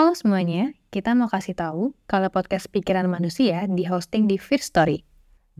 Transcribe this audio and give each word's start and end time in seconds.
Halo 0.00 0.16
semuanya, 0.16 0.72
kita 0.88 1.12
mau 1.12 1.28
kasih 1.28 1.52
tahu 1.52 1.92
kalau 2.08 2.32
podcast 2.32 2.72
Pikiran 2.72 3.04
Manusia 3.04 3.68
di 3.68 3.84
hosting 3.84 4.24
di 4.24 4.40
First 4.40 4.72
Story. 4.72 5.04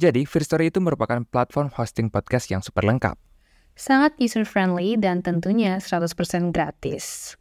Jadi, 0.00 0.24
First 0.24 0.48
Story 0.48 0.72
itu 0.72 0.80
merupakan 0.80 1.20
platform 1.28 1.68
hosting 1.76 2.08
podcast 2.08 2.48
yang 2.48 2.64
super 2.64 2.80
lengkap. 2.88 3.20
Sangat 3.76 4.16
user-friendly 4.16 4.96
dan 4.96 5.20
tentunya 5.20 5.76
100% 5.76 6.56
gratis. 6.56 7.36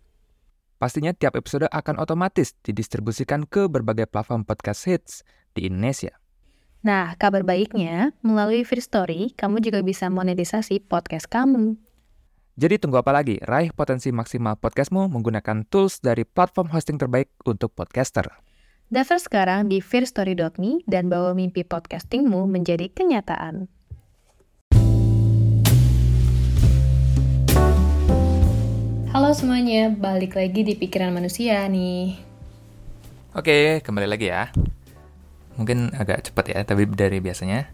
Pastinya 0.75 1.15
tiap 1.15 1.39
episode 1.39 1.71
akan 1.71 2.04
otomatis 2.04 2.52
didistribusikan 2.67 3.47
ke 3.47 3.71
berbagai 3.71 4.11
platform 4.11 4.43
podcast 4.43 4.84
hits 4.84 5.23
di 5.55 5.71
Indonesia. 5.71 6.11
Nah, 6.84 7.16
kabar 7.16 7.47
baiknya, 7.47 8.11
melalui 8.27 8.68
First 8.68 8.91
Story, 8.91 9.31
kamu 9.39 9.63
juga 9.63 9.79
bisa 9.88 10.11
monetisasi 10.11 10.84
podcast 10.84 11.31
kamu. 11.31 11.79
Jadi 12.60 12.76
tunggu 12.76 13.00
apa 13.00 13.16
lagi? 13.16 13.39
Raih 13.39 13.71
potensi 13.71 14.12
maksimal 14.12 14.59
podcastmu 14.59 15.08
menggunakan 15.08 15.64
tools 15.71 16.04
dari 16.04 16.28
platform 16.28 16.68
hosting 16.76 17.00
terbaik 17.00 17.32
untuk 17.48 17.71
podcaster. 17.71 18.28
Daftar 18.91 19.16
sekarang 19.16 19.72
di 19.72 19.80
fearstory.me 19.80 20.84
dan 20.84 21.08
bawa 21.08 21.31
mimpi 21.31 21.64
podcastingmu 21.64 22.52
menjadi 22.52 22.91
kenyataan. 22.91 23.72
Halo 29.16 29.31
semuanya, 29.31 29.95
balik 29.95 30.36
lagi 30.36 30.67
di 30.67 30.76
Pikiran 30.76 31.16
Manusia 31.16 31.64
nih. 31.64 32.20
Oke, 33.39 33.80
kembali 33.88 34.03
lagi 34.12 34.36
ya. 34.36 34.52
Mungkin 35.55 35.95
agak 35.95 36.28
cepat 36.28 36.52
ya, 36.52 36.59
tapi 36.67 36.91
dari 36.91 37.23
biasanya. 37.23 37.72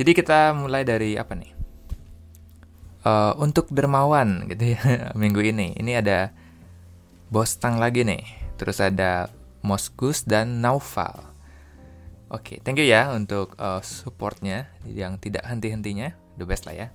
Jadi 0.00 0.16
kita 0.16 0.56
mulai 0.56 0.88
dari 0.88 1.20
apa 1.20 1.36
nih? 1.36 1.57
Uh, 3.06 3.32
untuk 3.38 3.70
dermawan 3.70 4.50
gitu 4.50 4.74
ya 4.74 4.82
minggu 5.20 5.40
ini. 5.40 5.74
Ini 5.78 6.02
ada 6.02 6.34
Bostang 7.28 7.76
lagi 7.76 8.02
nih. 8.02 8.24
Terus 8.56 8.80
ada 8.80 9.28
Moskus 9.62 10.24
dan 10.24 10.64
Naufal. 10.64 11.28
Oke, 12.28 12.60
thank 12.60 12.76
you 12.76 12.84
ya 12.84 13.08
untuk 13.12 13.56
uh, 13.56 13.80
supportnya 13.80 14.68
yang 14.84 15.16
tidak 15.16 15.48
henti-hentinya. 15.48 16.12
The 16.36 16.44
best 16.44 16.68
lah 16.68 16.76
ya 16.76 16.88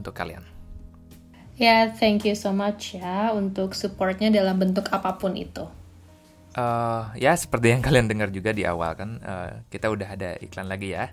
untuk 0.00 0.16
kalian. 0.16 0.42
Ya, 1.58 1.90
thank 1.90 2.22
you 2.22 2.38
so 2.38 2.54
much 2.54 2.94
ya 2.94 3.34
untuk 3.34 3.74
supportnya 3.74 4.30
dalam 4.30 4.62
bentuk 4.62 4.86
apa 4.94 5.18
pun 5.18 5.34
itu. 5.34 5.66
Uh, 6.54 7.10
ya, 7.18 7.34
seperti 7.34 7.74
yang 7.74 7.82
kalian 7.82 8.06
dengar 8.06 8.30
juga 8.30 8.54
di 8.54 8.62
awal 8.62 8.94
kan, 8.94 9.18
uh, 9.20 9.50
kita 9.66 9.90
udah 9.90 10.08
ada 10.14 10.30
iklan 10.38 10.70
lagi 10.70 10.94
ya. 10.94 11.10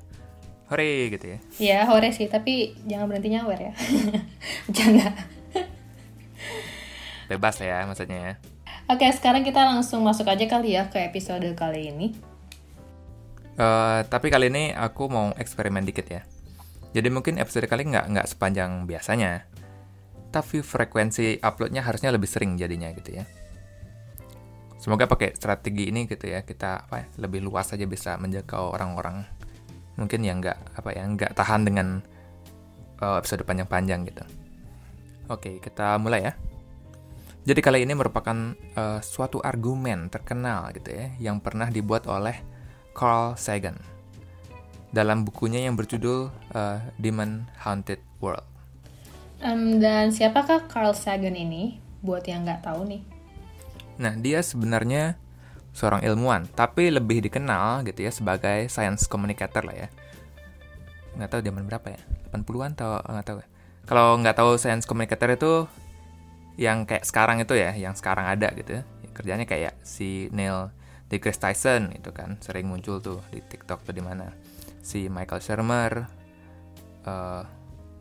Hore 0.65 1.13
gitu 1.13 1.25
ya. 1.29 1.39
Ya, 1.61 1.79
hore 1.85 2.09
sih, 2.09 2.25
tapi 2.25 2.73
jangan 2.89 3.05
berhenti 3.11 3.29
nyawer 3.29 3.59
ya. 3.69 3.73
Jangan. 4.77 5.13
Bebas 7.29 7.61
ya 7.61 7.85
maksudnya 7.85 8.17
ya. 8.17 8.33
Oke, 8.89 9.05
sekarang 9.13 9.45
kita 9.45 9.61
langsung 9.65 10.01
masuk 10.01 10.25
aja 10.29 10.45
kali 10.45 10.77
ya 10.77 10.89
ke 10.89 11.01
episode 11.05 11.45
kali 11.53 11.93
ini. 11.93 12.07
Uh, 13.55 14.01
tapi 14.09 14.33
kali 14.33 14.49
ini 14.49 14.73
aku 14.73 15.05
mau 15.09 15.33
eksperimen 15.37 15.85
dikit 15.85 16.05
ya. 16.09 16.21
Jadi 16.93 17.07
mungkin 17.13 17.37
episode 17.37 17.69
kali 17.69 17.85
nggak 17.85 18.05
nggak 18.13 18.27
sepanjang 18.29 18.89
biasanya 18.89 19.45
tapi 20.35 20.59
frekuensi 20.59 21.39
uploadnya 21.39 21.79
harusnya 21.79 22.11
lebih 22.11 22.27
sering 22.27 22.59
jadinya 22.59 22.91
gitu 22.91 23.15
ya. 23.15 23.23
Semoga 24.75 25.07
pakai 25.07 25.31
strategi 25.31 25.87
ini 25.87 26.03
gitu 26.11 26.27
ya 26.27 26.43
kita 26.43 26.91
apa 26.91 26.95
ya, 26.99 27.07
lebih 27.23 27.39
luas 27.47 27.71
saja 27.71 27.87
bisa 27.87 28.19
menjangkau 28.19 28.75
orang-orang 28.75 29.23
mungkin 29.95 30.21
yang 30.23 30.43
nggak 30.43 30.75
apa 30.75 30.89
ya 30.91 31.03
nggak 31.07 31.31
tahan 31.35 31.61
dengan 31.67 31.87
uh, 32.99 33.19
episode 33.19 33.43
panjang-panjang 33.47 34.07
gitu. 34.07 34.23
Oke 35.31 35.59
kita 35.59 35.97
mulai 35.99 36.31
ya. 36.31 36.33
Jadi 37.45 37.61
kali 37.61 37.85
ini 37.85 37.93
merupakan 37.93 38.57
uh, 38.73 38.99
suatu 39.05 39.37
argumen 39.39 40.09
terkenal 40.09 40.73
gitu 40.73 40.89
ya 40.89 41.13
yang 41.21 41.37
pernah 41.37 41.69
dibuat 41.69 42.09
oleh 42.09 42.41
Carl 42.97 43.37
Sagan 43.37 43.77
dalam 44.95 45.27
bukunya 45.27 45.67
yang 45.67 45.75
berjudul 45.75 46.31
uh, 46.55 46.79
Demon 46.95 47.43
Haunted 47.59 47.99
World. 48.23 48.47
Um, 49.43 49.83
dan 49.83 50.15
siapakah 50.15 50.65
Carl 50.71 50.95
Sagan 50.95 51.35
ini? 51.35 51.83
Buat 51.99 52.25
yang 52.31 52.47
nggak 52.47 52.63
tahu 52.63 52.87
nih. 52.87 53.03
Nah, 53.99 54.15
dia 54.15 54.39
sebenarnya 54.39 55.19
seorang 55.75 56.07
ilmuwan, 56.07 56.47
tapi 56.55 56.87
lebih 56.87 57.19
dikenal 57.19 57.83
gitu 57.83 58.07
ya 58.07 58.11
sebagai 58.15 58.71
science 58.71 59.11
communicator 59.11 59.59
lah 59.67 59.75
ya. 59.75 59.87
Nggak 61.19 61.29
tahu 61.35 61.41
zaman 61.43 61.63
berapa 61.67 61.87
ya? 61.91 62.01
80-an 62.31 62.71
atau 62.79 62.91
nggak 63.03 63.27
tahu 63.27 63.37
ya. 63.43 63.47
Kalau 63.85 64.07
nggak 64.23 64.35
tahu 64.39 64.51
science 64.55 64.87
communicator 64.87 65.35
itu 65.35 65.53
yang 66.55 66.87
kayak 66.87 67.03
sekarang 67.03 67.43
itu 67.43 67.59
ya, 67.59 67.75
yang 67.75 67.91
sekarang 67.91 68.23
ada 68.23 68.55
gitu 68.55 68.79
ya. 68.79 68.83
Kerjanya 69.11 69.43
kayak 69.43 69.75
si 69.83 70.31
Neil 70.31 70.71
deGrasse 71.11 71.43
Tyson 71.43 71.91
itu 71.91 72.09
kan 72.15 72.39
sering 72.39 72.71
muncul 72.71 73.03
tuh 73.03 73.19
di 73.27 73.43
TikTok 73.43 73.83
atau 73.83 73.93
di 73.93 73.99
mana. 73.99 74.31
Si 74.79 75.11
Michael 75.11 75.43
Shermer, 75.43 76.07
uh, 77.03 77.43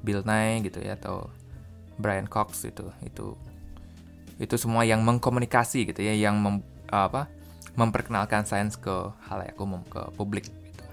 Bill 0.06 0.22
Nye 0.22 0.62
gitu 0.62 0.78
ya 0.78 0.94
atau 0.94 1.26
Brian 1.98 2.30
Cox 2.30 2.66
itu 2.68 2.86
itu 3.02 3.34
itu 4.38 4.54
semua 4.58 4.82
yang 4.82 5.00
mengkomunikasi 5.06 5.94
gitu 5.94 6.02
ya 6.02 6.12
yang 6.12 6.36
mem, 6.42 6.60
apa 6.90 7.30
memperkenalkan 7.74 8.46
sains 8.46 8.78
ke 8.78 9.10
halayak 9.26 9.58
umum 9.58 9.82
ke 9.86 10.00
publik 10.14 10.50
gitu. 10.50 10.84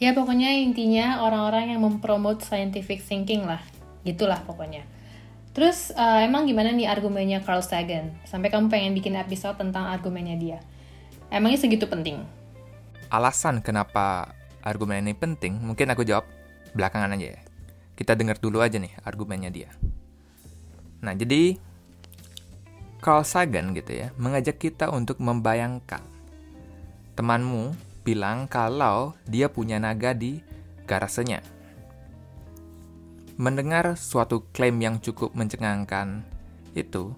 Ya 0.00 0.12
pokoknya 0.12 0.52
intinya 0.52 1.24
orang-orang 1.24 1.72
yang 1.72 1.80
mempromote 1.80 2.44
scientific 2.44 3.00
thinking 3.00 3.44
lah 3.44 3.60
gitulah 4.02 4.40
pokoknya. 4.44 4.84
Terus 5.52 5.92
uh, 5.92 6.24
emang 6.24 6.48
gimana 6.48 6.72
nih 6.72 6.88
argumennya 6.88 7.44
Carl 7.44 7.60
Sagan? 7.60 8.16
Sampai 8.24 8.48
kamu 8.48 8.72
pengen 8.72 8.96
bikin 8.96 9.14
episode 9.20 9.60
tentang 9.60 9.84
argumennya 9.84 10.36
dia. 10.40 10.58
Emangnya 11.28 11.60
segitu 11.60 11.84
penting? 11.84 12.24
Alasan 13.12 13.60
kenapa 13.60 14.32
argumen 14.64 15.04
ini 15.04 15.12
penting, 15.12 15.60
mungkin 15.60 15.92
aku 15.92 16.08
jawab 16.08 16.24
belakangan 16.72 17.12
aja 17.12 17.36
ya. 17.36 17.40
Kita 17.92 18.16
dengar 18.16 18.40
dulu 18.40 18.64
aja 18.64 18.80
nih 18.80 18.96
argumennya 19.04 19.52
dia. 19.52 19.68
Nah, 21.04 21.12
jadi 21.12 21.60
Carl 23.02 23.26
Sagan 23.26 23.74
gitu 23.74 23.98
ya, 23.98 24.14
mengajak 24.14 24.62
kita 24.62 24.86
untuk 24.94 25.18
membayangkan 25.18 25.98
temanmu 27.18 27.74
bilang 28.06 28.46
kalau 28.46 29.18
dia 29.26 29.50
punya 29.50 29.82
naga 29.82 30.14
di 30.14 30.38
garasenya. 30.86 31.42
Mendengar 33.34 33.98
suatu 33.98 34.46
klaim 34.54 34.78
yang 34.78 35.02
cukup 35.02 35.34
mencengangkan 35.34 36.22
itu, 36.78 37.10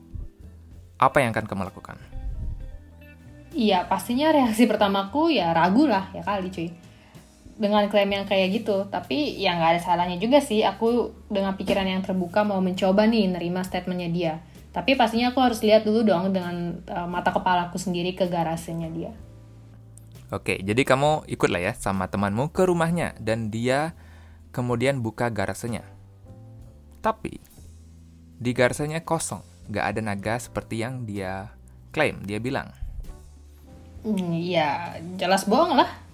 apa 0.96 1.20
yang 1.20 1.36
akan 1.36 1.44
kamu 1.44 1.68
lakukan? 1.68 2.00
Iya, 3.52 3.84
pastinya 3.84 4.32
reaksi 4.32 4.64
pertamaku 4.64 5.36
ya 5.36 5.52
ragu 5.52 5.84
lah 5.84 6.08
ya 6.16 6.24
kali 6.24 6.48
cuy 6.48 6.68
dengan 7.54 7.86
klaim 7.86 8.10
yang 8.10 8.26
kayak 8.26 8.50
gitu 8.50 8.90
tapi 8.90 9.38
ya 9.38 9.54
nggak 9.54 9.78
ada 9.78 9.80
salahnya 9.84 10.18
juga 10.18 10.42
sih 10.42 10.66
aku 10.66 11.14
dengan 11.30 11.54
pikiran 11.54 11.86
yang 11.86 12.02
terbuka 12.02 12.42
mau 12.42 12.58
mencoba 12.58 13.06
nih 13.06 13.30
nerima 13.30 13.62
statementnya 13.62 14.10
dia 14.10 14.34
tapi 14.74 14.98
pastinya 14.98 15.30
aku 15.30 15.38
harus 15.38 15.62
lihat 15.62 15.86
dulu 15.86 16.02
dong 16.02 16.34
dengan 16.34 16.82
uh, 16.90 17.06
mata 17.06 17.30
kepalaku 17.30 17.78
sendiri 17.78 18.12
ke 18.18 18.26
garasenya 18.26 18.90
dia 18.90 19.12
oke 20.34 20.58
jadi 20.60 20.82
kamu 20.82 21.30
ikut 21.30 21.48
lah 21.48 21.62
ya 21.62 21.72
sama 21.78 22.10
temanmu 22.10 22.50
ke 22.50 22.66
rumahnya 22.66 23.14
dan 23.22 23.54
dia 23.54 23.94
kemudian 24.50 24.98
buka 24.98 25.30
garasenya 25.30 25.86
tapi 26.98 27.38
di 28.42 28.50
garasenya 28.50 29.06
kosong 29.06 29.46
nggak 29.70 29.84
ada 29.94 30.00
naga 30.02 30.34
seperti 30.36 30.82
yang 30.82 31.06
dia 31.06 31.54
klaim 31.94 32.18
dia 32.26 32.42
bilang 32.42 32.74
hmm, 34.02 34.34
ya 34.42 34.98
jelas 35.14 35.46
bohong 35.46 35.78
lah 35.78 36.04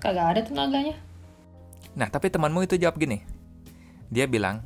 kagak 0.00 0.26
ada 0.34 0.40
tenaganya. 0.42 0.96
Nah, 1.94 2.08
tapi 2.08 2.32
temanmu 2.32 2.64
itu 2.64 2.80
jawab 2.80 2.96
gini. 2.96 3.20
Dia 4.08 4.24
bilang, 4.26 4.64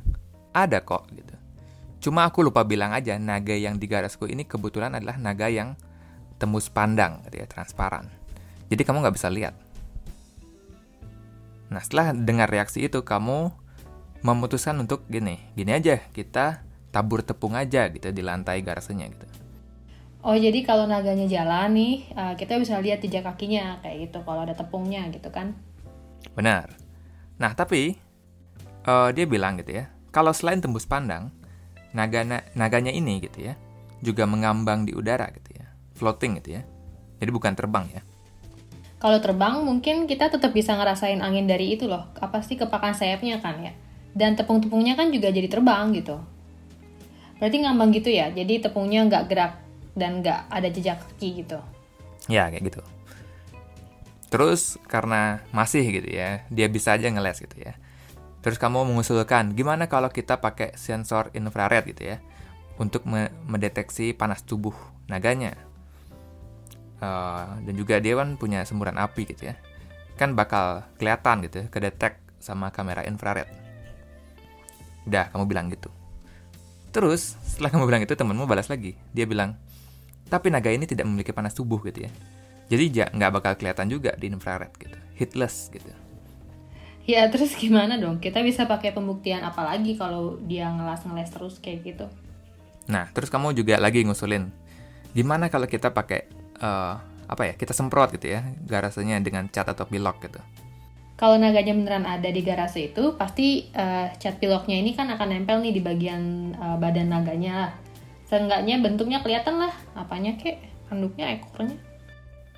ada 0.55 0.79
kok 0.79 1.05
gitu. 1.11 1.34
Cuma 2.05 2.29
aku 2.29 2.45
lupa 2.45 2.61
bilang 2.61 2.93
aja, 2.93 3.17
naga 3.17 3.57
yang 3.57 3.81
di 3.81 3.89
garasku 3.89 4.29
ini 4.29 4.45
kebetulan 4.45 4.93
adalah 4.93 5.17
naga 5.17 5.49
yang 5.49 5.73
tembus 6.37 6.69
pandang, 6.69 7.25
gitu 7.25 7.41
ya, 7.41 7.49
transparan. 7.49 8.13
Jadi 8.69 8.85
kamu 8.85 9.01
nggak 9.01 9.17
bisa 9.17 9.33
lihat. 9.33 9.57
Nah, 11.73 11.81
setelah 11.81 12.13
dengar 12.13 12.45
reaksi 12.45 12.85
itu, 12.85 13.01
kamu 13.01 13.49
memutuskan 14.21 14.77
untuk 14.77 15.09
gini, 15.09 15.41
gini 15.57 15.73
aja, 15.73 15.97
kita 16.13 16.61
tabur 16.93 17.25
tepung 17.25 17.57
aja 17.57 17.89
gitu 17.89 18.13
di 18.13 18.21
lantai 18.21 18.61
garasenya 18.61 19.09
gitu. 19.09 19.25
Oh 20.25 20.37
jadi 20.37 20.61
kalau 20.61 20.85
naganya 20.85 21.25
jalan 21.25 21.73
nih, 21.73 21.95
uh, 22.17 22.33
kita 22.33 22.57
bisa 22.57 22.81
lihat 22.81 23.01
jejak 23.01 23.21
kakinya 23.25 23.81
kayak 23.81 24.09
gitu 24.09 24.21
kalau 24.25 24.41
ada 24.41 24.53
tepungnya 24.53 25.05
gitu 25.09 25.29
kan? 25.29 25.53
Benar. 26.33 26.69
Nah 27.37 27.53
tapi 27.53 27.97
uh, 28.89 29.09
dia 29.13 29.25
bilang 29.29 29.57
gitu 29.61 29.81
ya, 29.81 29.89
kalau 30.09 30.33
selain 30.33 30.57
tembus 30.57 30.89
pandang, 30.89 31.29
naga 31.95 32.43
naganya 32.53 32.91
ini 32.91 33.23
gitu 33.23 33.47
ya, 33.47 33.55
juga 34.03 34.27
mengambang 34.27 34.83
di 34.83 34.91
udara 34.91 35.31
gitu 35.31 35.55
ya, 35.55 35.65
floating 35.95 36.43
gitu 36.43 36.59
ya. 36.59 36.61
Jadi 37.23 37.31
bukan 37.31 37.55
terbang 37.55 37.87
ya. 37.95 38.01
Kalau 38.99 39.19
terbang 39.23 39.63
mungkin 39.63 40.05
kita 40.05 40.27
tetap 40.27 40.51
bisa 40.51 40.75
ngerasain 40.75 41.23
angin 41.23 41.47
dari 41.47 41.79
itu 41.79 41.87
loh, 41.87 42.11
apa 42.19 42.43
sih 42.43 42.59
kepakan 42.59 42.91
sayapnya 42.91 43.39
kan 43.39 43.63
ya. 43.63 43.73
Dan 44.15 44.35
tepung-tepungnya 44.35 44.95
kan 44.95 45.11
juga 45.11 45.31
jadi 45.31 45.47
terbang 45.47 45.95
gitu. 45.95 46.19
Berarti 47.39 47.57
ngambang 47.63 47.91
gitu 47.91 48.11
ya, 48.11 48.31
jadi 48.31 48.63
tepungnya 48.63 49.03
nggak 49.07 49.23
gerak 49.27 49.53
dan 49.95 50.23
nggak 50.23 50.47
ada 50.51 50.67
jejak 50.71 50.99
kaki 51.03 51.43
gitu. 51.43 51.59
Ya, 52.31 52.47
kayak 52.47 52.63
gitu. 52.71 52.81
Terus 54.31 54.79
karena 54.87 55.43
masih 55.51 55.83
gitu 55.83 56.09
ya, 56.11 56.47
dia 56.47 56.67
bisa 56.71 56.95
aja 56.95 57.11
ngeles 57.11 57.43
gitu 57.43 57.59
ya. 57.59 57.75
Terus 58.45 58.61
kamu 58.61 58.85
mengusulkan, 58.85 59.57
gimana 59.57 59.89
kalau 59.89 60.13
kita 60.13 60.37
pakai 60.37 60.77
sensor 60.77 61.33
infrared 61.33 61.89
gitu 61.89 62.13
ya, 62.13 62.21
untuk 62.77 63.01
me 63.09 63.33
mendeteksi 63.49 64.13
panas 64.13 64.45
tubuh 64.45 64.77
naganya. 65.09 65.57
Uh, 67.01 67.57
dan 67.65 67.73
juga 67.73 67.97
dia 67.97 68.13
kan 68.13 68.37
punya 68.37 68.61
semburan 68.61 69.01
api 69.01 69.25
gitu 69.33 69.49
ya. 69.49 69.57
Kan 70.13 70.37
bakal 70.37 70.85
kelihatan 71.01 71.41
gitu 71.49 71.65
ya, 71.65 71.73
kedetek 71.73 72.21
sama 72.37 72.69
kamera 72.69 73.01
infrared. 73.09 73.49
Udah, 75.09 75.33
kamu 75.33 75.49
bilang 75.49 75.65
gitu. 75.73 75.89
Terus, 76.93 77.41
setelah 77.41 77.73
kamu 77.73 77.89
bilang 77.89 78.01
itu, 78.05 78.13
temenmu 78.13 78.45
balas 78.45 78.69
lagi. 78.69 78.93
Dia 79.09 79.25
bilang, 79.25 79.57
tapi 80.29 80.53
naga 80.53 80.69
ini 80.69 80.85
tidak 80.85 81.09
memiliki 81.09 81.33
panas 81.33 81.57
tubuh 81.57 81.81
gitu 81.81 82.05
ya. 82.05 82.11
Jadi 82.69 83.09
nggak 83.09 83.31
bakal 83.41 83.57
kelihatan 83.57 83.89
juga 83.89 84.13
di 84.13 84.29
infrared 84.29 84.69
gitu. 84.77 84.97
Hitless 85.17 85.73
gitu. 85.73 86.04
Ya 87.05 87.29
terus 87.29 87.53
gimana 87.53 88.01
dong? 88.01 88.17
Kita 88.17 88.41
bisa 88.41 88.65
pakai 88.65 88.89
pembuktian 88.89 89.45
apa 89.45 89.61
lagi 89.61 89.93
kalau 89.93 90.41
dia 90.41 90.73
ngelas-ngeles 90.73 91.29
terus 91.29 91.55
kayak 91.61 91.85
gitu? 91.85 92.05
Nah, 92.89 93.09
terus 93.13 93.29
kamu 93.29 93.53
juga 93.53 93.77
lagi 93.77 94.01
ngusulin, 94.01 94.49
gimana 95.13 95.49
kalau 95.53 95.69
kita 95.69 95.93
pakai 95.93 96.25
uh, 96.61 96.97
apa 97.29 97.43
ya? 97.49 97.53
Kita 97.53 97.77
semprot 97.77 98.13
gitu 98.17 98.33
ya, 98.33 98.41
garasenya 98.65 99.21
dengan 99.21 99.45
cat 99.49 99.69
atau 99.69 99.85
pilok 99.85 100.17
gitu. 100.25 100.41
Kalau 101.15 101.39
naganya 101.39 101.71
beneran 101.77 102.05
ada 102.09 102.27
di 102.27 102.41
garasi 102.41 102.91
itu, 102.91 103.13
pasti 103.15 103.69
uh, 103.71 104.09
cat 104.17 104.41
piloknya 104.41 104.81
ini 104.81 104.97
kan 104.97 105.07
akan 105.13 105.29
nempel 105.29 105.61
nih 105.61 105.73
di 105.77 105.81
bagian 105.85 106.53
uh, 106.57 106.77
badan 106.81 107.13
naganya 107.13 107.53
lah. 107.55 107.73
Seenggaknya 108.25 108.81
bentuknya 108.81 109.21
kelihatan 109.21 109.61
lah, 109.61 109.73
apanya 109.93 110.33
kek, 110.41 110.57
handuknya, 110.89 111.37
ekornya. 111.37 111.77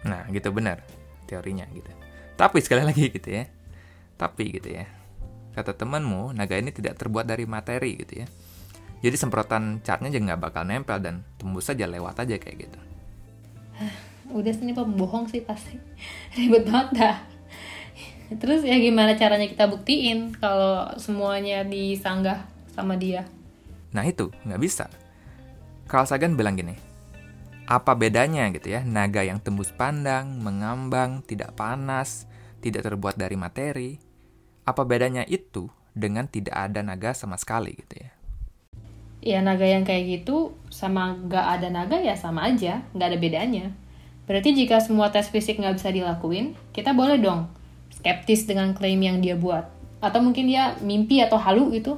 Nah, 0.07 0.23
gitu 0.31 0.55
benar 0.55 0.81
teorinya 1.27 1.67
gitu. 1.75 1.91
Tapi 2.39 2.63
sekali 2.63 2.87
lagi 2.87 3.11
gitu 3.11 3.29
ya, 3.29 3.45
tapi 4.17 4.51
gitu 4.57 4.73
ya, 4.73 4.89
kata 5.53 5.77
temanmu, 5.77 6.33
naga 6.33 6.57
ini 6.57 6.73
tidak 6.73 6.97
terbuat 6.97 7.29
dari 7.29 7.45
materi 7.45 7.97
gitu 7.97 8.25
ya. 8.25 8.27
Jadi 8.97 9.15
semprotan 9.15 9.79
catnya 9.85 10.09
juga 10.09 10.33
nggak 10.33 10.41
bakal 10.41 10.63
nempel 10.65 10.97
dan 10.97 11.21
tembus 11.37 11.69
saja 11.69 11.85
lewat 11.85 12.25
aja 12.25 12.41
kayak 12.41 12.57
gitu. 12.65 12.79
Udah 14.37 14.53
sini 14.53 14.73
pembohong 14.73 15.29
sih 15.29 15.45
pasti. 15.45 15.77
Ribet 16.37 16.65
banget 16.65 16.89
dah. 16.97 17.17
Terus 18.27 18.67
ya 18.67 18.75
gimana 18.75 19.15
caranya 19.15 19.47
kita 19.47 19.71
buktiin 19.71 20.35
kalau 20.35 20.91
semuanya 20.99 21.63
disanggah 21.63 22.43
sama 22.75 22.99
dia? 22.99 23.23
Nah 23.95 24.03
itu, 24.03 24.27
nggak 24.43 24.61
bisa. 24.61 24.91
Carl 25.87 26.03
Sagan 26.03 26.35
bilang 26.35 26.59
gini, 26.59 26.75
apa 27.63 27.95
bedanya 27.95 28.51
gitu 28.51 28.75
ya, 28.75 28.83
naga 28.83 29.23
yang 29.23 29.39
tembus 29.39 29.71
pandang, 29.71 30.43
mengambang, 30.43 31.23
tidak 31.23 31.55
panas, 31.55 32.27
tidak 32.59 32.83
terbuat 32.83 33.15
dari 33.15 33.39
materi, 33.39 33.95
apa 34.67 34.83
bedanya 34.83 35.23
itu 35.23 35.71
dengan 35.95 36.27
tidak 36.27 36.53
ada 36.53 36.83
naga 36.83 37.15
sama 37.15 37.39
sekali 37.39 37.71
gitu 37.79 38.03
ya? 38.03 38.11
Ya 39.23 39.39
naga 39.39 39.63
yang 39.63 39.87
kayak 39.87 40.27
gitu 40.27 40.59
sama 40.67 41.15
nggak 41.15 41.45
ada 41.57 41.67
naga 41.71 41.97
ya 42.03 42.19
sama 42.19 42.43
aja, 42.51 42.83
nggak 42.91 43.07
ada 43.07 43.17
bedanya. 43.17 43.65
Berarti 44.27 44.51
jika 44.51 44.83
semua 44.83 45.07
tes 45.07 45.31
fisik 45.31 45.55
nggak 45.55 45.79
bisa 45.79 45.89
dilakuin, 45.89 46.53
kita 46.75 46.91
boleh 46.91 47.15
dong 47.15 47.47
skeptis 47.95 48.43
dengan 48.43 48.75
klaim 48.75 48.99
yang 48.99 49.23
dia 49.23 49.39
buat. 49.39 49.71
Atau 50.03 50.21
mungkin 50.21 50.51
dia 50.51 50.75
mimpi 50.83 51.23
atau 51.23 51.39
halu 51.39 51.73
gitu. 51.73 51.97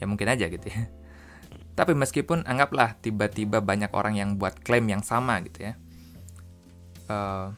Ya 0.00 0.08
mungkin 0.08 0.26
aja 0.26 0.48
gitu 0.48 0.66
ya. 0.66 0.88
Tapi 1.78 1.92
meskipun 1.94 2.48
anggaplah 2.48 2.96
tiba-tiba 2.98 3.62
banyak 3.62 3.92
orang 3.94 4.18
yang 4.18 4.40
buat 4.40 4.58
klaim 4.64 4.88
yang 4.88 5.04
sama 5.04 5.38
gitu 5.44 5.70
ya. 5.70 5.72
Uh, 7.08 7.54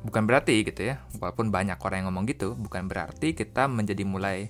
bukan 0.00 0.24
berarti 0.24 0.64
gitu 0.64 0.92
ya, 0.92 1.00
walaupun 1.20 1.52
banyak 1.52 1.76
orang 1.76 2.04
yang 2.04 2.08
ngomong 2.12 2.26
gitu, 2.28 2.56
bukan 2.56 2.88
berarti 2.88 3.36
kita 3.36 3.68
menjadi 3.68 4.04
mulai 4.08 4.48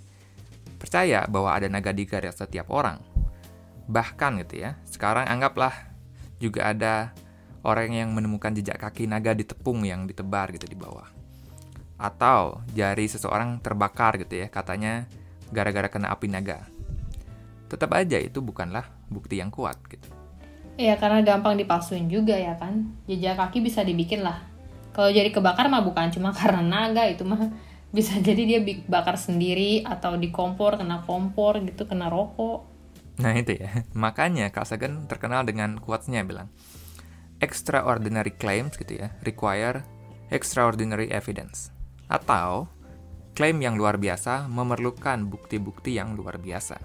percaya 0.78 1.26
bahwa 1.26 1.52
ada 1.52 1.66
naga 1.66 1.90
di 1.90 2.06
garis 2.06 2.38
setiap 2.38 2.70
orang. 2.70 3.02
Bahkan 3.90 4.46
gitu 4.46 4.62
ya, 4.62 4.78
sekarang 4.86 5.26
anggaplah 5.26 5.74
juga 6.38 6.70
ada 6.70 7.10
orang 7.66 7.92
yang 7.92 8.08
menemukan 8.14 8.54
jejak 8.54 8.78
kaki 8.78 9.10
naga 9.10 9.34
di 9.34 9.42
tepung 9.44 9.82
yang 9.82 10.06
ditebar 10.06 10.54
gitu 10.54 10.70
di 10.70 10.78
bawah. 10.78 11.10
Atau 12.00 12.64
jari 12.72 13.10
seseorang 13.10 13.60
terbakar 13.60 14.16
gitu 14.22 14.40
ya, 14.40 14.46
katanya 14.48 15.04
gara-gara 15.50 15.90
kena 15.90 16.14
api 16.14 16.30
naga. 16.30 16.64
Tetap 17.66 17.90
aja 17.92 18.16
itu 18.22 18.38
bukanlah 18.40 18.86
bukti 19.10 19.42
yang 19.42 19.50
kuat 19.50 19.76
gitu. 19.90 20.08
Ya 20.80 20.96
karena 20.96 21.20
gampang 21.20 21.60
dipalsuin 21.60 22.08
juga 22.08 22.38
ya 22.38 22.56
kan. 22.56 22.88
Jejak 23.04 23.36
kaki 23.36 23.60
bisa 23.60 23.84
dibikin 23.84 24.24
lah 24.24 24.49
kalau 24.90 25.10
jadi 25.10 25.30
kebakar 25.30 25.70
mah 25.70 25.82
bukan 25.82 26.10
cuma 26.10 26.34
karena 26.38 26.62
naga 26.62 27.06
itu 27.06 27.22
mah 27.26 27.50
bisa 27.90 28.14
jadi 28.22 28.42
dia 28.46 28.60
bakar 28.86 29.18
sendiri 29.18 29.82
atau 29.82 30.14
di 30.14 30.30
kompor 30.30 30.78
kena 30.78 31.02
kompor 31.02 31.58
gitu 31.66 31.86
kena 31.90 32.06
rokok. 32.06 32.70
Nah 33.20 33.36
itu 33.36 33.58
ya, 33.58 33.84
makanya 33.92 34.48
Kak 34.48 34.64
Sagan 34.64 35.04
terkenal 35.04 35.44
dengan 35.44 35.76
quotes-nya 35.76 36.24
bilang, 36.24 36.48
extraordinary 37.42 38.32
claims 38.32 38.80
gitu 38.80 38.96
ya, 38.96 39.12
require 39.26 39.84
extraordinary 40.32 41.10
evidence. 41.12 41.74
Atau, 42.08 42.70
klaim 43.36 43.60
yang 43.60 43.76
luar 43.76 44.00
biasa 44.00 44.48
memerlukan 44.48 45.26
bukti-bukti 45.28 45.98
yang 46.00 46.16
luar 46.16 46.40
biasa. 46.40 46.80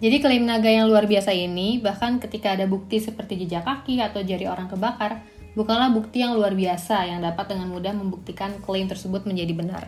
Jadi 0.00 0.16
klaim 0.22 0.48
naga 0.48 0.70
yang 0.70 0.88
luar 0.88 1.04
biasa 1.04 1.34
ini, 1.34 1.82
bahkan 1.82 2.16
ketika 2.22 2.56
ada 2.56 2.64
bukti 2.64 3.02
seperti 3.02 3.44
jejak 3.44 3.68
kaki 3.68 4.00
atau 4.00 4.24
jari 4.24 4.48
orang 4.48 4.70
kebakar, 4.70 5.20
bukanlah 5.54 5.90
bukti 5.90 6.22
yang 6.22 6.38
luar 6.38 6.54
biasa 6.54 7.06
yang 7.10 7.20
dapat 7.22 7.50
dengan 7.50 7.70
mudah 7.70 7.94
membuktikan 7.94 8.58
klaim 8.62 8.86
tersebut 8.86 9.26
menjadi 9.26 9.52
benar. 9.54 9.84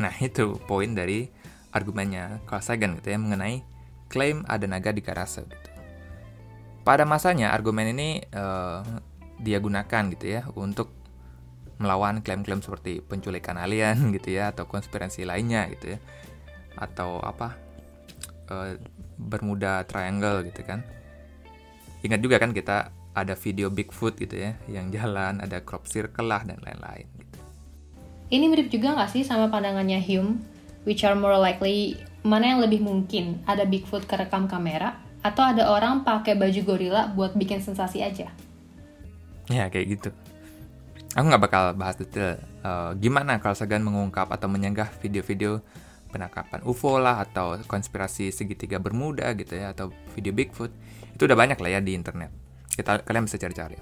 Nah, 0.00 0.14
itu 0.18 0.58
poin 0.66 0.90
dari 0.90 1.30
argumennya 1.72 2.42
Carl 2.44 2.62
Sagan 2.62 2.98
gitu 3.00 3.14
ya 3.14 3.18
mengenai 3.18 3.64
klaim 4.12 4.44
ada 4.44 4.68
naga 4.68 4.92
di 4.92 5.00
Karase 5.00 5.46
gitu. 5.48 5.70
Pada 6.82 7.06
masanya 7.06 7.54
argumen 7.54 7.94
ini 7.94 8.20
uh, 8.34 8.82
dia 9.40 9.58
gunakan 9.62 10.02
gitu 10.12 10.26
ya 10.38 10.42
untuk 10.58 10.90
melawan 11.80 12.22
klaim-klaim 12.22 12.62
seperti 12.62 13.02
penculikan 13.02 13.58
alien 13.58 13.98
gitu 14.16 14.36
ya 14.36 14.52
atau 14.52 14.68
konspirasi 14.68 15.26
lainnya 15.26 15.66
gitu 15.72 15.96
ya 15.96 15.98
atau 16.76 17.18
apa 17.20 17.56
uh, 18.50 18.76
Bermuda 19.16 19.86
Triangle 19.86 20.46
gitu 20.50 20.66
kan. 20.66 20.84
Ingat 22.02 22.18
juga 22.18 22.42
kan 22.42 22.50
kita 22.50 22.90
ada 23.12 23.36
video 23.36 23.68
Bigfoot 23.68 24.16
gitu 24.16 24.36
ya 24.36 24.56
yang 24.68 24.88
jalan, 24.88 25.40
ada 25.40 25.60
crop 25.60 25.84
circle 25.88 26.28
lah 26.28 26.44
dan 26.44 26.58
lain-lain. 26.64 27.06
Gitu. 27.16 27.38
Ini 28.32 28.44
mirip 28.48 28.68
juga 28.72 28.96
nggak 28.96 29.10
sih 29.12 29.22
sama 29.22 29.52
pandangannya 29.52 30.00
Hume, 30.00 30.40
which 30.88 31.04
are 31.04 31.16
more 31.16 31.36
likely 31.36 32.00
mana 32.24 32.56
yang 32.56 32.60
lebih 32.64 32.80
mungkin 32.80 33.44
ada 33.44 33.68
Bigfoot 33.68 34.08
kerekam 34.08 34.48
kamera 34.48 34.96
atau 35.20 35.44
ada 35.44 35.68
orang 35.70 36.02
pakai 36.02 36.34
baju 36.34 36.60
gorila 36.64 37.12
buat 37.12 37.36
bikin 37.36 37.60
sensasi 37.60 38.00
aja? 38.02 38.32
Ya 39.52 39.68
kayak 39.68 39.86
gitu. 40.00 40.10
Aku 41.12 41.28
nggak 41.28 41.44
bakal 41.44 41.64
bahas 41.76 42.00
detail 42.00 42.40
uh, 42.64 42.96
gimana 42.96 43.36
Carl 43.36 43.52
Sagan 43.52 43.84
mengungkap 43.84 44.32
atau 44.32 44.48
menyanggah 44.48 44.88
video-video 45.04 45.60
penangkapan 46.08 46.64
UFO 46.64 46.96
lah 46.96 47.20
atau 47.20 47.60
konspirasi 47.68 48.32
segitiga 48.32 48.80
Bermuda 48.80 49.32
gitu 49.36 49.56
ya 49.56 49.76
atau 49.76 49.92
video 50.16 50.32
Bigfoot 50.32 50.72
itu 51.12 51.22
udah 51.24 51.36
banyak 51.36 51.60
lah 51.60 51.70
ya 51.72 51.80
di 51.80 51.96
internet 51.96 52.41
kita 52.72 53.04
kalian 53.04 53.28
bisa 53.28 53.36
cari-cari. 53.36 53.76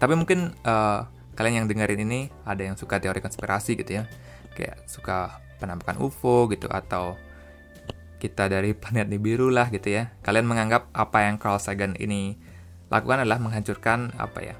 Tapi 0.00 0.14
mungkin 0.16 0.56
uh, 0.64 1.04
kalian 1.36 1.64
yang 1.64 1.66
dengerin 1.68 2.02
ini 2.02 2.20
ada 2.42 2.64
yang 2.64 2.74
suka 2.74 2.98
teori 2.98 3.20
konspirasi 3.20 3.76
gitu 3.76 4.00
ya. 4.00 4.04
Kayak 4.56 4.88
suka 4.88 5.38
penampakan 5.60 6.00
UFO 6.00 6.48
gitu 6.50 6.66
atau 6.72 7.14
kita 8.18 8.50
dari 8.50 8.74
planet 8.80 9.06
Nibiru 9.06 9.52
lah 9.52 9.68
gitu 9.68 9.92
ya. 9.92 10.10
Kalian 10.24 10.48
menganggap 10.48 10.90
apa 10.96 11.28
yang 11.28 11.36
Carl 11.36 11.60
Sagan 11.60 11.94
ini 12.00 12.40
lakukan 12.88 13.22
adalah 13.22 13.36
menghancurkan 13.36 14.16
apa 14.16 14.40
ya 14.40 14.56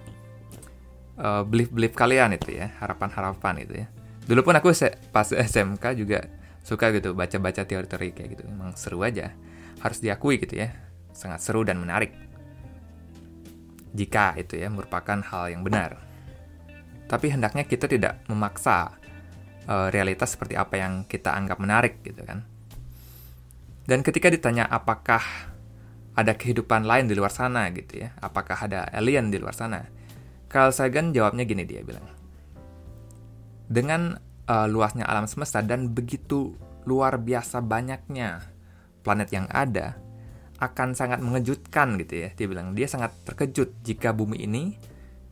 uh, 1.19 1.43
belief-belief 1.45 1.93
kalian 1.93 2.37
itu 2.39 2.57
ya 2.57 2.73
harapan-harapan 2.79 3.55
itu 3.67 3.75
ya. 3.85 3.87
Dulu 4.29 4.41
pun 4.47 4.55
aku 4.57 4.71
pas 5.11 5.29
SMK 5.53 5.85
juga 5.99 6.29
suka 6.63 6.93
gitu 6.95 7.13
baca-baca 7.13 7.67
teori-teori 7.67 8.09
kayak 8.15 8.29
gitu. 8.39 8.43
Emang 8.47 8.73
seru 8.79 9.03
aja. 9.03 9.35
Harus 9.83 9.99
diakui 9.99 10.39
gitu 10.39 10.59
ya. 10.59 10.73
Sangat 11.11 11.43
seru 11.43 11.67
dan 11.67 11.83
menarik 11.83 12.15
jika 13.95 14.37
itu 14.37 14.59
ya 14.59 14.69
merupakan 14.69 15.21
hal 15.21 15.53
yang 15.53 15.63
benar. 15.65 16.01
Tapi 17.09 17.33
hendaknya 17.33 17.65
kita 17.65 17.89
tidak 17.89 18.21
memaksa 18.29 18.99
uh, 19.69 19.89
realitas 19.89 20.37
seperti 20.37 20.57
apa 20.57 20.77
yang 20.77 21.05
kita 21.09 21.33
anggap 21.33 21.57
menarik 21.61 22.05
gitu 22.05 22.21
kan. 22.25 22.45
Dan 23.89 24.05
ketika 24.05 24.29
ditanya 24.29 24.69
apakah 24.69 25.25
ada 26.13 26.33
kehidupan 26.37 26.85
lain 26.85 27.09
di 27.09 27.17
luar 27.17 27.33
sana 27.33 27.73
gitu 27.73 28.05
ya, 28.05 28.13
apakah 28.21 28.69
ada 28.69 28.85
alien 28.93 29.33
di 29.33 29.41
luar 29.41 29.57
sana? 29.57 29.87
Carl 30.49 30.73
Sagan 30.73 31.17
jawabnya 31.17 31.49
gini 31.49 31.65
dia 31.65 31.81
bilang. 31.81 32.05
Dengan 33.69 34.17
uh, 34.49 34.67
luasnya 34.69 35.05
alam 35.05 35.29
semesta 35.29 35.61
dan 35.65 35.93
begitu 35.93 36.57
luar 36.89 37.21
biasa 37.21 37.61
banyaknya 37.61 38.45
planet 39.05 39.29
yang 39.33 39.47
ada, 39.53 40.01
akan 40.59 40.99
sangat 40.99 41.23
mengejutkan 41.23 41.95
gitu 42.03 42.27
ya. 42.27 42.29
Dia 42.35 42.47
bilang 42.51 42.75
dia 42.75 42.91
sangat 42.91 43.15
terkejut 43.23 43.79
jika 43.87 44.11
bumi 44.11 44.43
ini 44.43 44.75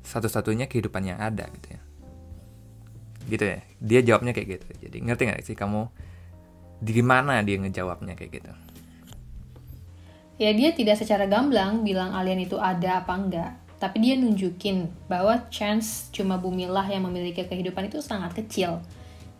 satu-satunya 0.06 0.71
kehidupan 0.71 1.02
yang 1.02 1.18
ada 1.18 1.50
gitu 1.50 1.68
ya. 1.75 1.80
Gitu 3.26 3.45
ya. 3.45 3.59
Dia 3.83 4.00
jawabnya 4.06 4.30
kayak 4.30 4.49
gitu. 4.59 4.66
Jadi 4.87 4.97
ngerti 5.02 5.23
nggak 5.26 5.42
sih 5.42 5.59
kamu 5.59 5.90
di 6.78 7.02
mana 7.02 7.42
dia 7.42 7.59
ngejawabnya 7.59 8.14
kayak 8.14 8.33
gitu? 8.38 8.52
Ya 10.37 10.52
dia 10.52 10.71
tidak 10.76 11.00
secara 11.00 11.25
gamblang 11.25 11.80
bilang 11.80 12.12
alien 12.14 12.45
itu 12.45 12.61
ada 12.61 13.02
apa 13.02 13.12
enggak. 13.16 13.52
Tapi 13.76 14.00
dia 14.00 14.14
nunjukin 14.16 14.88
bahwa 15.11 15.37
chance 15.52 16.09
cuma 16.09 16.40
bumilah 16.40 16.87
yang 16.88 17.04
memiliki 17.04 17.45
kehidupan 17.45 17.92
itu 17.92 18.00
sangat 18.00 18.33
kecil. 18.33 18.80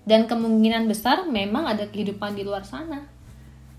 Dan 0.07 0.29
kemungkinan 0.29 0.87
besar 0.91 1.25
memang 1.25 1.67
ada 1.67 1.89
kehidupan 1.89 2.37
di 2.37 2.43
luar 2.45 2.67
sana. 2.67 3.16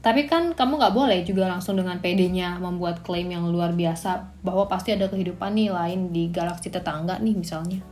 Tapi 0.08 0.24
kan 0.24 0.56
kamu 0.56 0.80
nggak 0.80 0.96
boleh 0.96 1.20
juga 1.28 1.52
langsung 1.52 1.76
dengan 1.76 2.00
PD-nya 2.00 2.64
membuat 2.64 3.04
klaim 3.04 3.28
yang 3.28 3.44
luar 3.52 3.76
biasa 3.76 4.40
bahwa 4.40 4.64
pasti 4.72 4.96
ada 4.96 5.12
kehidupan 5.12 5.52
nih 5.52 5.68
lain 5.68 6.16
di 6.16 6.32
galaksi 6.32 6.72
tetangga 6.72 7.20
nih 7.20 7.36
misalnya. 7.36 7.84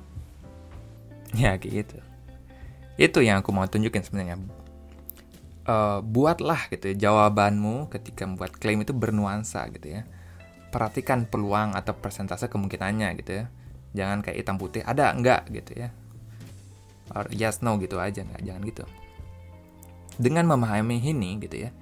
Ya 1.36 1.60
gitu. 1.60 2.00
Itu 2.96 3.20
yang 3.20 3.44
aku 3.44 3.52
mau 3.52 3.68
tunjukin 3.68 4.00
sebenarnya. 4.00 4.40
Uh, 5.68 6.00
buatlah 6.08 6.72
gitu 6.72 6.96
ya, 6.96 7.12
jawabanmu 7.12 7.92
ketika 7.92 8.24
membuat 8.24 8.56
klaim 8.64 8.80
itu 8.80 8.96
bernuansa 8.96 9.68
gitu 9.76 10.00
ya. 10.00 10.08
Perhatikan 10.72 11.28
peluang 11.28 11.76
atau 11.76 12.00
persentase 12.00 12.48
kemungkinannya 12.48 13.12
gitu 13.20 13.44
ya. 13.44 13.52
Jangan 13.92 14.24
kayak 14.24 14.40
hitam 14.40 14.56
putih 14.56 14.88
ada 14.88 15.12
enggak 15.12 15.52
gitu 15.52 15.84
ya. 15.84 15.92
Or 17.12 17.28
yes 17.28 17.60
no 17.60 17.76
gitu 17.76 18.00
aja 18.00 18.24
nggak 18.24 18.40
jangan 18.40 18.64
gitu. 18.64 18.88
Dengan 20.16 20.48
memahami 20.48 21.04
ini 21.04 21.44
gitu 21.44 21.68
ya, 21.68 21.76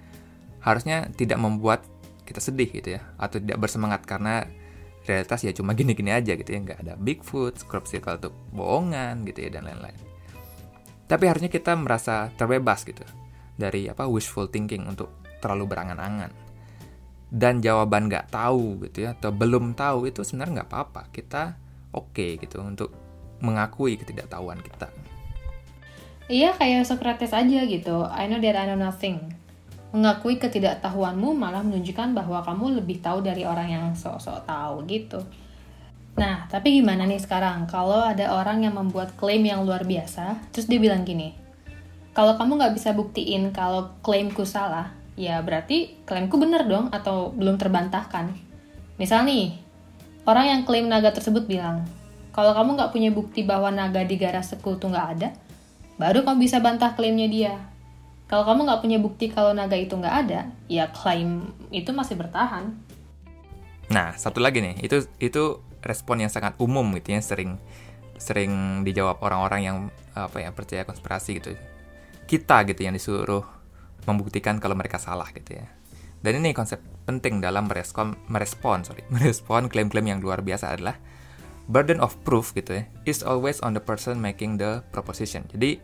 harusnya 0.63 1.11
tidak 1.13 1.37
membuat 1.37 1.83
kita 2.23 2.39
sedih 2.39 2.71
gitu 2.71 2.95
ya 2.95 3.03
atau 3.19 3.37
tidak 3.37 3.59
bersemangat 3.59 4.07
karena 4.07 4.47
realitas 5.03 5.43
ya 5.43 5.51
cuma 5.51 5.75
gini-gini 5.77 6.09
aja 6.15 6.33
gitu 6.33 6.49
ya 6.49 6.59
nggak 6.63 6.79
ada 6.87 6.93
Bigfoot, 6.95 7.67
crop 7.67 7.85
circle 7.85 8.17
itu 8.17 8.29
bohongan 8.55 9.27
gitu 9.27 9.45
ya 9.45 9.59
dan 9.59 9.67
lain-lain. 9.67 9.99
Tapi 11.03 11.23
harusnya 11.27 11.51
kita 11.51 11.75
merasa 11.75 12.31
terbebas 12.39 12.87
gitu 12.87 13.03
dari 13.59 13.91
apa 13.91 14.07
wishful 14.07 14.47
thinking 14.49 14.87
untuk 14.87 15.11
terlalu 15.43 15.69
berangan-angan. 15.69 16.31
Dan 17.33 17.59
jawaban 17.59 18.07
nggak 18.07 18.31
tahu 18.31 18.81
gitu 18.87 19.09
ya 19.09 19.17
atau 19.17 19.33
belum 19.33 19.75
tahu 19.75 20.07
itu 20.07 20.23
sebenarnya 20.23 20.63
nggak 20.63 20.69
apa-apa. 20.71 21.01
Kita 21.11 21.59
oke 21.91 22.15
okay, 22.15 22.31
gitu 22.39 22.63
untuk 22.63 22.95
mengakui 23.43 23.99
ketidaktahuan 23.99 24.63
kita. 24.63 24.87
Iya 26.31 26.55
kayak 26.55 26.87
Socrates 26.87 27.35
aja 27.35 27.59
gitu. 27.67 28.07
I 28.07 28.31
know 28.31 28.39
that 28.39 28.55
I 28.55 28.71
know 28.71 28.79
nothing 28.79 29.42
Mengakui 29.93 30.41
ketidaktahuanmu 30.41 31.37
malah 31.37 31.61
menunjukkan 31.61 32.17
bahwa 32.17 32.41
kamu 32.41 32.81
lebih 32.81 32.97
tahu 32.99 33.21
dari 33.21 33.45
orang 33.45 33.69
yang 33.69 33.85
sok-sok 33.93 34.49
tahu 34.49 34.81
gitu. 34.89 35.21
Nah, 36.17 36.45
tapi 36.49 36.81
gimana 36.81 37.05
nih 37.05 37.21
sekarang 37.21 37.65
kalau 37.65 38.01
ada 38.01 38.33
orang 38.33 38.65
yang 38.65 38.77
membuat 38.77 39.13
klaim 39.17 39.45
yang 39.45 39.65
luar 39.65 39.85
biasa, 39.85 40.49
terus 40.53 40.69
dia 40.69 40.77
bilang 40.77 41.05
gini, 41.05 41.33
kalau 42.13 42.37
kamu 42.37 42.61
nggak 42.61 42.73
bisa 42.77 42.93
buktiin 42.93 43.49
kalau 43.49 43.97
klaimku 44.05 44.45
salah, 44.45 44.93
ya 45.17 45.41
berarti 45.41 45.97
klaimku 46.05 46.37
bener 46.37 46.69
dong 46.69 46.93
atau 46.93 47.33
belum 47.33 47.57
terbantahkan. 47.57 48.29
Misal 49.01 49.25
nih, 49.25 49.57
orang 50.29 50.45
yang 50.45 50.61
klaim 50.69 50.85
naga 50.85 51.09
tersebut 51.09 51.49
bilang, 51.49 51.81
kalau 52.29 52.53
kamu 52.53 52.77
nggak 52.77 52.93
punya 52.93 53.09
bukti 53.09 53.41
bahwa 53.41 53.73
naga 53.73 54.05
di 54.05 54.13
garaseku 54.17 54.77
tuh 54.77 54.93
nggak 54.93 55.07
ada, 55.17 55.33
baru 55.97 56.21
kamu 56.21 56.45
bisa 56.45 56.61
bantah 56.61 56.93
klaimnya 56.93 57.25
dia. 57.25 57.53
Kalau 58.33 58.49
kamu 58.49 58.65
nggak 58.65 58.81
punya 58.81 58.97
bukti 58.97 59.29
kalau 59.29 59.53
naga 59.53 59.77
itu 59.77 59.93
nggak 59.93 60.15
ada, 60.25 60.49
ya 60.65 60.89
klaim 60.89 61.53
itu 61.69 61.93
masih 61.93 62.17
bertahan. 62.17 62.73
Nah, 63.93 64.17
satu 64.17 64.41
lagi 64.41 64.57
nih, 64.57 64.81
itu 64.81 65.05
itu 65.21 65.61
respon 65.85 66.17
yang 66.17 66.33
sangat 66.33 66.57
umum 66.57 66.81
gitu 66.97 67.13
ya, 67.13 67.21
sering 67.21 67.61
sering 68.17 68.81
dijawab 68.81 69.21
orang-orang 69.21 69.61
yang 69.61 69.77
apa 70.17 70.41
ya 70.41 70.49
percaya 70.49 70.81
konspirasi 70.81 71.37
gitu. 71.37 71.53
Kita 72.25 72.65
gitu 72.65 72.81
yang 72.81 72.97
disuruh 72.97 73.45
membuktikan 74.09 74.57
kalau 74.57 74.73
mereka 74.73 74.97
salah 74.97 75.29
gitu 75.29 75.53
ya. 75.53 75.69
Dan 76.25 76.41
ini 76.41 76.57
konsep 76.57 76.81
penting 77.05 77.37
dalam 77.37 77.69
merespon 77.69 78.17
merespon 78.33 78.81
sorry 78.81 79.05
merespon 79.13 79.69
klaim-klaim 79.69 80.09
yang 80.09 80.25
luar 80.25 80.41
biasa 80.41 80.73
adalah 80.73 80.97
burden 81.69 82.01
of 82.01 82.17
proof 82.25 82.49
gitu 82.57 82.81
ya 82.81 82.83
is 83.05 83.21
always 83.21 83.61
on 83.61 83.77
the 83.77 83.83
person 83.85 84.17
making 84.17 84.57
the 84.57 84.81
proposition. 84.89 85.45
Jadi 85.53 85.77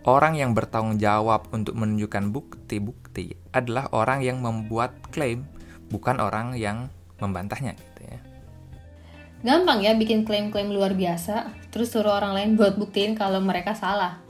Orang 0.00 0.32
yang 0.32 0.56
bertanggung 0.56 0.96
jawab 0.96 1.52
untuk 1.52 1.76
menunjukkan 1.76 2.32
bukti-bukti 2.32 3.36
adalah 3.52 3.92
orang 3.92 4.24
yang 4.24 4.40
membuat 4.40 4.96
klaim, 5.12 5.44
bukan 5.92 6.24
orang 6.24 6.56
yang 6.56 6.88
membantahnya 7.20 7.76
gitu 7.76 8.08
ya. 8.08 8.20
Gampang 9.44 9.84
ya 9.84 9.92
bikin 9.92 10.24
klaim-klaim 10.24 10.72
luar 10.72 10.96
biasa, 10.96 11.52
terus 11.68 11.92
suruh 11.92 12.16
orang 12.16 12.32
lain 12.32 12.50
buat 12.56 12.80
buktiin 12.80 13.12
kalau 13.12 13.44
mereka 13.44 13.76
salah. 13.76 14.24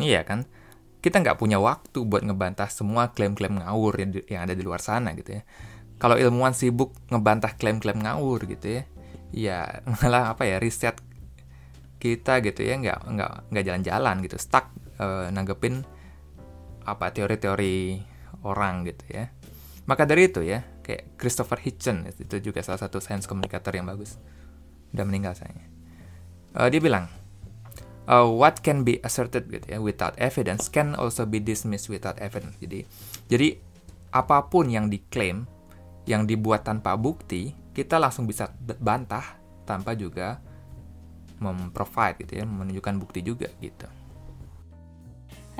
Iya 0.00 0.24
kan? 0.24 0.48
Kita 1.04 1.20
nggak 1.20 1.36
punya 1.36 1.60
waktu 1.60 2.00
buat 2.00 2.24
ngebantah 2.24 2.72
semua 2.72 3.12
klaim-klaim 3.12 3.60
ngawur 3.60 4.00
yang, 4.00 4.10
yang 4.28 4.48
ada 4.48 4.56
di 4.56 4.64
luar 4.64 4.80
sana 4.80 5.12
gitu 5.12 5.40
ya. 5.40 5.42
Kalau 6.00 6.16
ilmuwan 6.16 6.56
sibuk 6.56 6.96
ngebantah 7.12 7.52
klaim-klaim 7.60 8.00
ngawur 8.00 8.48
gitu 8.48 8.80
ya, 8.80 8.82
ya 9.28 9.58
malah 10.00 10.32
apa 10.32 10.48
ya 10.48 10.56
riset 10.56 10.96
kita 12.00 12.40
gitu 12.40 12.64
ya 12.64 12.80
nggak 12.80 12.98
nggak 13.12 13.32
nggak 13.52 13.64
jalan-jalan 13.68 14.16
gitu 14.24 14.36
stuck 14.40 14.72
uh, 14.96 15.28
nanggepin 15.28 15.84
apa 16.88 17.12
teori-teori 17.12 18.00
orang 18.42 18.88
gitu 18.88 19.04
ya. 19.12 19.28
Maka 19.84 20.08
dari 20.08 20.32
itu 20.32 20.40
ya 20.40 20.64
kayak 20.80 21.20
Christopher 21.20 21.60
Hitchen 21.60 22.08
itu 22.08 22.40
juga 22.40 22.64
salah 22.64 22.80
satu 22.80 22.98
science 22.98 23.28
communicator 23.28 23.70
yang 23.76 23.86
bagus 23.86 24.16
udah 24.96 25.04
meninggal 25.04 25.36
sayangnya. 25.36 25.68
Uh, 26.56 26.66
dia 26.66 26.80
bilang 26.82 27.06
uh, 28.10 28.26
what 28.26 28.64
can 28.64 28.82
be 28.82 28.98
asserted 29.04 29.46
gitu 29.52 29.76
ya 29.76 29.78
without 29.78 30.16
evidence 30.18 30.66
can 30.66 30.96
also 30.96 31.28
be 31.28 31.38
dismissed 31.38 31.92
without 31.92 32.16
evidence. 32.18 32.56
Jadi 32.58 32.88
jadi 33.28 33.60
apa 34.10 34.50
pun 34.50 34.66
yang 34.66 34.90
diklaim 34.90 35.46
yang 36.08 36.26
dibuat 36.26 36.66
tanpa 36.66 36.98
bukti 36.98 37.54
kita 37.70 38.02
langsung 38.02 38.26
bisa 38.26 38.50
bantah 38.82 39.38
tanpa 39.62 39.94
juga 39.94 40.42
memprovide 41.40 42.20
gitu 42.20 42.38
ya, 42.38 42.44
menunjukkan 42.44 42.94
bukti 43.00 43.24
juga 43.24 43.48
gitu. 43.58 43.88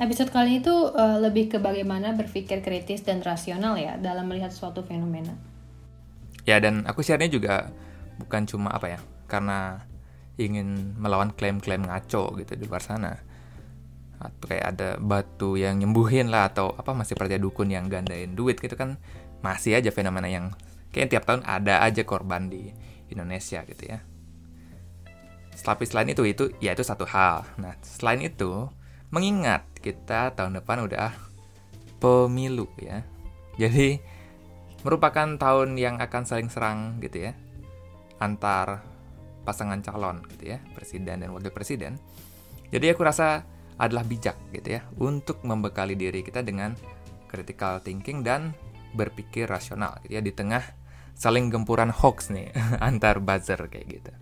Episode 0.01 0.33
kali 0.33 0.57
ini 0.57 0.59
tuh 0.65 0.93
uh, 0.97 1.21
lebih 1.21 1.51
ke 1.53 1.57
bagaimana 1.61 2.17
berpikir 2.17 2.65
kritis 2.65 3.05
dan 3.05 3.21
rasional 3.21 3.77
ya 3.77 4.01
dalam 4.01 4.25
melihat 4.25 4.49
suatu 4.49 4.81
fenomena. 4.81 5.37
Ya 6.45 6.57
dan 6.57 6.89
aku 6.89 7.05
share-nya 7.05 7.29
juga 7.29 7.69
bukan 8.17 8.49
cuma 8.49 8.73
apa 8.73 8.97
ya, 8.97 8.99
karena 9.29 9.85
ingin 10.41 10.97
melawan 10.97 11.29
klaim-klaim 11.37 11.85
ngaco 11.85 12.33
gitu 12.41 12.57
di 12.57 12.65
luar 12.65 12.81
sana. 12.81 13.13
Atau 14.17 14.49
kayak 14.49 14.65
ada 14.73 14.89
batu 14.97 15.57
yang 15.57 15.77
nyembuhin 15.77 16.33
lah 16.33 16.49
atau 16.49 16.73
apa 16.73 16.97
masih 16.97 17.13
percaya 17.13 17.37
dukun 17.37 17.69
yang 17.69 17.85
gandain 17.89 18.33
duit 18.33 18.57
gitu 18.57 18.73
kan 18.73 18.97
masih 19.41 19.77
aja 19.77 19.89
fenomena 19.89 20.29
yang 20.29 20.53
kayak 20.93 21.13
tiap 21.13 21.25
tahun 21.29 21.41
ada 21.45 21.81
aja 21.81 22.01
korban 22.05 22.49
di 22.49 22.73
Indonesia 23.13 23.61
gitu 23.65 23.85
ya. 23.85 24.01
Tapi 25.61 25.85
selain 25.85 26.09
itu, 26.09 26.25
itu 26.25 26.49
ya 26.57 26.73
itu 26.73 26.81
satu 26.81 27.05
hal. 27.05 27.45
Nah, 27.61 27.77
selain 27.85 28.21
itu, 28.25 28.67
mengingat 29.13 29.67
kita 29.77 30.33
tahun 30.33 30.57
depan 30.61 30.89
udah 30.89 31.13
pemilu 32.01 32.65
ya. 32.81 33.05
Jadi 33.61 34.01
merupakan 34.81 35.37
tahun 35.37 35.77
yang 35.77 36.01
akan 36.01 36.23
saling 36.25 36.49
serang 36.49 36.97
gitu 37.05 37.29
ya 37.29 37.37
antar 38.21 38.85
pasangan 39.41 39.81
calon 39.81 40.21
gitu 40.37 40.53
ya, 40.53 40.61
presiden 40.77 41.25
dan 41.25 41.29
wakil 41.33 41.49
presiden. 41.49 41.97
Jadi 42.69 42.93
aku 42.93 43.01
rasa 43.01 43.43
adalah 43.81 44.05
bijak 44.05 44.37
gitu 44.53 44.77
ya 44.77 44.85
untuk 45.01 45.41
membekali 45.41 45.97
diri 45.97 46.21
kita 46.21 46.45
dengan 46.45 46.77
critical 47.25 47.81
thinking 47.81 48.21
dan 48.21 48.53
berpikir 48.93 49.49
rasional 49.49 49.97
gitu 50.05 50.19
ya 50.19 50.21
di 50.21 50.29
tengah 50.29 50.61
saling 51.17 51.49
gempuran 51.49 51.89
hoax 51.89 52.29
nih 52.29 52.53
antar 52.87 53.17
buzzer 53.17 53.57
kayak 53.67 53.87
gitu. 53.89 54.13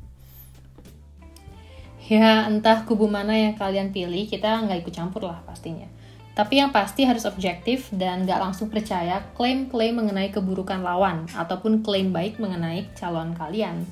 Ya 2.09 2.49
entah 2.49 2.89
kubu 2.89 3.05
mana 3.05 3.37
yang 3.37 3.53
kalian 3.53 3.93
pilih, 3.93 4.25
kita 4.25 4.65
nggak 4.65 4.81
ikut 4.81 4.93
campur 4.97 5.29
lah 5.29 5.45
pastinya. 5.45 5.85
Tapi 6.33 6.57
yang 6.57 6.73
pasti 6.73 7.05
harus 7.05 7.29
objektif 7.29 7.93
dan 7.93 8.25
nggak 8.25 8.41
langsung 8.41 8.73
percaya 8.73 9.21
klaim-klaim 9.37 9.93
mengenai 9.93 10.33
keburukan 10.33 10.81
lawan 10.81 11.29
ataupun 11.37 11.85
klaim 11.85 12.09
baik 12.09 12.41
mengenai 12.41 12.89
calon 12.97 13.37
kalian. 13.37 13.85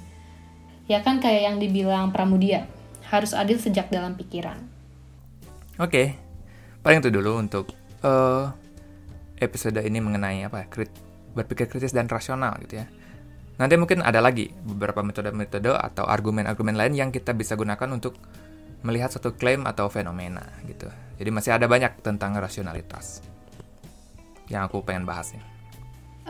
Ya 0.89 1.05
kan 1.05 1.21
kayak 1.21 1.45
yang 1.45 1.57
dibilang 1.61 2.09
Pramudia, 2.09 2.65
harus 3.13 3.37
adil 3.37 3.61
sejak 3.61 3.93
dalam 3.93 4.17
pikiran. 4.17 4.57
Oke, 5.77 5.91
okay. 5.91 6.07
paling 6.81 7.05
itu 7.05 7.13
dulu 7.13 7.37
untuk 7.37 7.69
uh, 8.01 8.49
episode 9.37 9.77
ini 9.77 10.01
mengenai 10.01 10.41
apa 10.49 10.65
krit 10.65 10.89
berpikir 11.37 11.69
kritis 11.69 11.93
dan 11.93 12.09
rasional 12.09 12.57
gitu 12.65 12.81
ya. 12.81 12.89
Nanti 13.57 13.73
mungkin 13.73 14.05
ada 14.05 14.21
lagi 14.21 14.53
beberapa 14.53 15.01
metode-metode 15.01 15.73
atau 15.73 16.05
argumen-argumen 16.05 16.77
lain 16.77 16.93
yang 16.93 17.09
kita 17.09 17.33
bisa 17.33 17.57
gunakan 17.57 17.89
untuk 17.89 18.21
melihat 18.85 19.09
satu 19.09 19.33
klaim 19.33 19.65
atau 19.65 19.89
fenomena 19.89 20.45
gitu. 20.69 20.85
Jadi 21.17 21.29
masih 21.33 21.57
ada 21.57 21.65
banyak 21.65 22.05
tentang 22.05 22.37
rasionalitas 22.37 23.25
yang 24.47 24.69
aku 24.69 24.85
pengen 24.85 25.09
bahas 25.09 25.33
ya. 25.33 25.41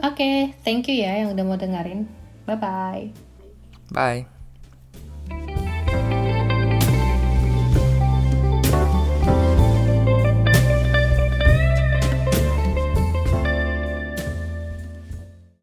Oke, 0.07 0.55
thank 0.63 0.87
you 0.87 1.03
ya 1.03 1.25
yang 1.25 1.35
udah 1.35 1.43
mau 1.43 1.57
dengerin. 1.59 2.07
Bye-bye. 2.47 3.11
Bye. 3.91 4.36